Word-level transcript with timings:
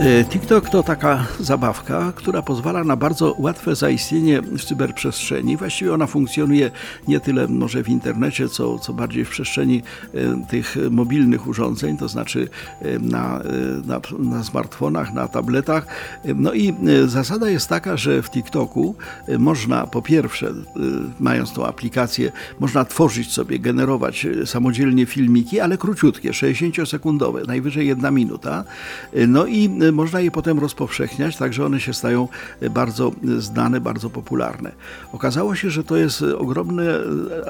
E, 0.00 0.24
TikTok 0.24 0.70
to 0.70 0.82
taka 0.82 1.26
zabawka, 1.40 2.12
która 2.16 2.42
pozwala 2.42 2.84
na 2.84 2.96
bardzo 2.96 3.34
łatwe 3.38 3.74
zaistnienie 3.74 4.42
w 4.42 4.64
cyberprzestrzeni. 4.64 5.56
Właściwie 5.56 5.94
ona 5.94 6.06
funkcjonuje 6.06 6.70
nie 7.08 7.20
tyle 7.20 7.48
może 7.48 7.82
w 7.82 7.88
internecie, 7.88 8.48
co, 8.48 8.78
co 8.78 8.92
bardziej 8.92 9.24
w 9.24 9.30
przestrzeni 9.30 9.82
e, 10.14 10.46
tych 10.48 10.76
mobilnych 10.90 11.46
urządzeń, 11.46 11.96
to 11.96 12.08
znaczy 12.08 12.48
e, 12.82 12.98
na, 12.98 13.40
na, 13.86 14.00
na 14.18 14.44
smartfonach, 14.44 15.14
na 15.14 15.28
tabletach. 15.28 15.86
No 16.34 16.52
i 16.52 16.74
zasada 17.06 17.50
jest 17.50 17.68
taka, 17.68 17.96
że 17.96 18.22
w 18.22 18.30
TikToku 18.30 18.94
można 19.38 19.86
po 19.86 20.02
pierwsze, 20.02 20.52
mając 21.20 21.52
tą 21.52 21.66
aplikację, 21.66 22.32
można 22.60 22.84
tworzyć 22.84 23.32
sobie, 23.32 23.58
generować 23.58 24.26
samodzielnie 24.44 25.06
filmiki, 25.06 25.60
ale 25.60 25.78
króciutkie, 25.78 26.30
60-sekundowe, 26.30 27.46
najwyżej 27.46 27.86
jedna 27.86 28.10
minuta. 28.10 28.64
No 29.28 29.46
i 29.46 29.83
można 29.92 30.20
je 30.20 30.30
potem 30.30 30.58
rozpowszechniać, 30.58 31.36
tak 31.36 31.52
że 31.52 31.66
one 31.66 31.80
się 31.80 31.94
stają 31.94 32.28
bardzo 32.70 33.12
znane, 33.38 33.80
bardzo 33.80 34.10
popularne. 34.10 34.72
Okazało 35.12 35.54
się, 35.54 35.70
że 35.70 35.84
to 35.84 35.96
jest 35.96 36.22
ogromna 36.22 36.82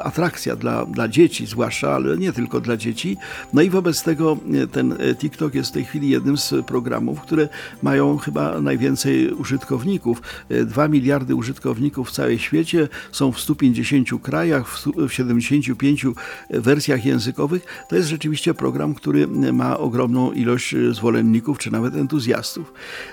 atrakcja 0.02 0.56
dla, 0.56 0.86
dla 0.86 1.08
dzieci, 1.08 1.46
zwłaszcza, 1.46 1.94
ale 1.94 2.16
nie 2.18 2.32
tylko 2.32 2.60
dla 2.60 2.76
dzieci. 2.76 3.16
No 3.52 3.62
i 3.62 3.70
wobec 3.70 4.02
tego 4.02 4.36
ten 4.72 4.94
TikTok 5.18 5.54
jest 5.54 5.70
w 5.70 5.72
tej 5.72 5.84
chwili 5.84 6.08
jednym 6.08 6.36
z 6.36 6.54
programów, 6.66 7.20
które 7.20 7.48
mają 7.82 8.16
chyba 8.18 8.60
najwięcej 8.60 9.32
użytkowników. 9.32 10.22
2 10.66 10.88
miliardy 10.88 11.34
użytkowników 11.34 12.08
w 12.08 12.12
całym 12.12 12.38
świecie, 12.38 12.88
są 13.12 13.32
w 13.32 13.40
150 13.40 14.08
krajach, 14.22 14.78
w 15.08 15.12
75 15.12 16.06
wersjach 16.50 17.04
językowych. 17.04 17.86
To 17.88 17.96
jest 17.96 18.08
rzeczywiście 18.08 18.54
program, 18.54 18.94
który 18.94 19.26
ma 19.52 19.78
ogromną 19.78 20.32
ilość 20.32 20.74
zwolenników, 20.90 21.58
czy 21.58 21.70
nawet 21.70 21.94
entuzjastów 21.94 22.23
entuzjastów. 22.24 22.72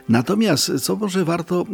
Natomiast, 0.09 0.71
co 0.81 0.95
może 0.95 1.25
warto 1.25 1.61
y, 1.61 1.65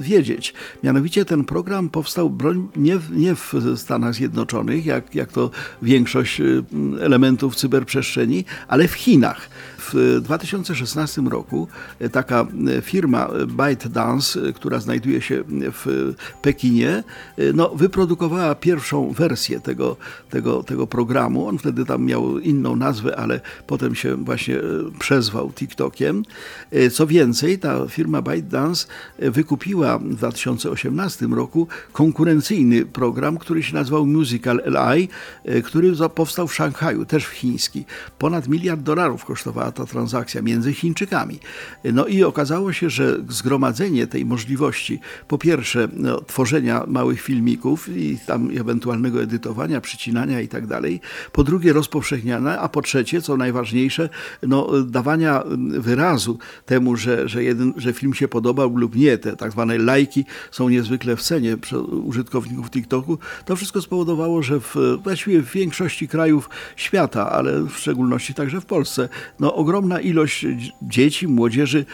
wiedzieć, 0.00 0.54
mianowicie 0.84 1.24
ten 1.24 1.44
program 1.44 1.88
powstał 1.88 2.38
nie, 2.76 2.98
nie 3.10 3.34
w 3.34 3.54
Stanach 3.76 4.14
Zjednoczonych, 4.14 4.86
jak, 4.86 5.14
jak 5.14 5.32
to 5.32 5.50
większość 5.82 6.40
y, 6.40 6.64
elementów 7.00 7.56
cyberprzestrzeni, 7.56 8.44
ale 8.68 8.88
w 8.88 8.92
Chinach. 8.92 9.48
W 9.82 10.20
2016 10.22 11.22
roku 11.22 11.68
taka 12.12 12.46
firma 12.82 13.28
ByteDance, 13.46 14.52
która 14.54 14.80
znajduje 14.80 15.20
się 15.20 15.44
w 15.48 16.14
Pekinie, 16.42 17.04
no, 17.54 17.68
wyprodukowała 17.68 18.54
pierwszą 18.54 19.12
wersję 19.12 19.60
tego, 19.60 19.96
tego, 20.30 20.62
tego 20.62 20.86
programu. 20.86 21.48
On 21.48 21.58
wtedy 21.58 21.84
tam 21.84 22.04
miał 22.04 22.38
inną 22.38 22.76
nazwę, 22.76 23.16
ale 23.16 23.40
potem 23.66 23.94
się 23.94 24.16
właśnie 24.16 24.56
przezwał 24.98 25.52
TikTokiem. 25.52 26.22
Co 26.92 27.06
więcej, 27.06 27.58
ta 27.58 27.86
firma 27.88 28.22
ByteDance 28.22 28.86
wykupiła 29.18 29.98
w 29.98 30.14
2018 30.14 31.26
roku 31.26 31.68
konkurencyjny 31.92 32.84
program, 32.84 33.38
który 33.38 33.62
się 33.62 33.74
nazywał 33.74 34.06
Musical 34.06 34.62
LI, 34.66 35.08
który 35.64 35.92
powstał 36.14 36.48
w 36.48 36.54
Szanghaju, 36.54 37.04
też 37.04 37.26
w 37.26 37.30
chiński. 37.30 37.84
Ponad 38.18 38.48
miliard 38.48 38.80
dolarów 38.80 39.24
kosztowała 39.24 39.69
ta 39.72 39.86
transakcja 39.86 40.42
między 40.42 40.72
Chińczykami. 40.72 41.38
No 41.84 42.06
i 42.06 42.22
okazało 42.22 42.72
się, 42.72 42.90
że 42.90 43.16
zgromadzenie 43.28 44.06
tej 44.06 44.24
możliwości, 44.24 45.00
po 45.28 45.38
pierwsze 45.38 45.88
no, 45.92 46.20
tworzenia 46.20 46.84
małych 46.86 47.20
filmików 47.20 47.88
i 47.96 48.18
tam 48.26 48.50
ewentualnego 48.58 49.22
edytowania, 49.22 49.80
przycinania 49.80 50.40
i 50.40 50.48
tak 50.48 50.66
dalej, 50.66 51.00
po 51.32 51.44
drugie 51.44 51.72
rozpowszechniania, 51.72 52.60
a 52.60 52.68
po 52.68 52.82
trzecie, 52.82 53.22
co 53.22 53.36
najważniejsze, 53.36 54.08
no, 54.42 54.68
dawania 54.82 55.42
wyrazu 55.78 56.38
temu, 56.66 56.96
że, 56.96 57.28
że, 57.28 57.44
jeden, 57.44 57.72
że 57.76 57.92
film 57.92 58.14
się 58.14 58.28
podobał 58.28 58.76
lub 58.76 58.96
nie, 58.96 59.18
te 59.18 59.36
tak 59.36 59.52
zwane 59.52 59.78
lajki 59.78 60.24
są 60.50 60.68
niezwykle 60.68 61.16
w 61.16 61.22
cenie 61.22 61.56
użytkowników 62.04 62.70
TikToku, 62.70 63.18
to 63.44 63.56
wszystko 63.56 63.82
spowodowało, 63.82 64.42
że 64.42 64.60
w, 64.60 64.76
właściwie 65.02 65.42
w 65.42 65.52
większości 65.52 66.08
krajów 66.08 66.50
świata, 66.76 67.30
ale 67.30 67.62
w 67.62 67.72
szczególności 67.76 68.34
także 68.34 68.60
w 68.60 68.66
Polsce, 68.66 69.08
no, 69.40 69.54
ogromna 69.60 70.00
ilość 70.00 70.46
dzieci, 70.82 71.28
młodzieży 71.28 71.84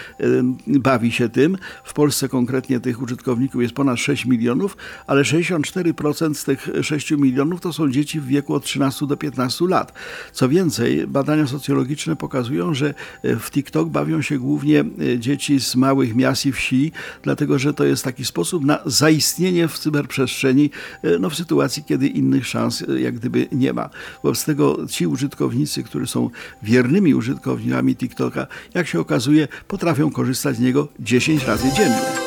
bawi 0.66 1.12
się 1.12 1.28
tym. 1.28 1.59
W 1.84 1.93
Polsce 1.93 2.28
konkretnie 2.28 2.81
tych 2.81 3.03
użytkowników 3.03 3.62
jest 3.62 3.75
ponad 3.75 3.99
6 3.99 4.27
milionów, 4.27 4.77
ale 5.06 5.22
64% 5.22 6.34
z 6.34 6.44
tych 6.44 6.69
6 6.82 7.10
milionów 7.10 7.60
to 7.60 7.72
są 7.72 7.91
dzieci 7.91 8.21
w 8.21 8.27
wieku 8.27 8.54
od 8.54 8.65
13 8.65 9.06
do 9.06 9.16
15 9.16 9.65
lat. 9.69 9.93
Co 10.32 10.49
więcej, 10.49 11.06
badania 11.06 11.47
socjologiczne 11.47 12.16
pokazują, 12.16 12.75
że 12.75 12.94
e, 13.22 13.37
w 13.37 13.50
TikTok 13.50 13.88
bawią 13.88 14.22
się 14.22 14.38
głównie 14.38 14.81
e, 14.81 15.19
dzieci 15.19 15.60
z 15.60 15.77
małych 15.77 16.15
miast 16.15 16.47
i 16.47 16.53
wsi, 16.53 16.93
dlatego 17.22 17.59
że 17.59 17.75
to 17.75 17.84
jest 17.84 18.04
taki 18.04 18.25
sposób 18.25 18.65
na 18.65 18.78
zaistnienie 18.87 19.69
w 19.69 19.78
cyberprzestrzeni 19.78 20.71
e, 21.03 21.19
no, 21.19 21.31
w 21.31 21.37
sytuacji, 21.37 21.84
kiedy 21.84 22.06
innych 22.06 22.47
szans 22.47 22.84
jak 22.98 23.15
gdyby 23.15 23.48
nie 23.53 23.72
ma. 23.72 23.91
Wobec 24.22 24.44
tego 24.44 24.87
ci 24.91 25.06
użytkownicy, 25.06 25.83
którzy 25.83 26.06
są 26.06 26.31
wiernymi 26.62 27.15
użytkownikami, 27.15 27.56
użytkownikami 27.56 27.97
TikToka, 27.97 28.47
jak 28.75 28.87
się 28.87 29.00
okazuje, 29.00 29.49
potrafią 29.69 30.11
korzystać 30.11 30.56
z 30.56 30.61
niego 30.61 30.89
10 31.00 31.44
razy 31.44 31.72
dziennie. 31.72 32.25